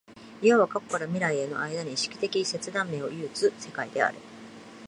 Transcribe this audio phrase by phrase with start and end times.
[0.41, 4.17] いわば過去から未来への間に意識的切断面を有つ世界である。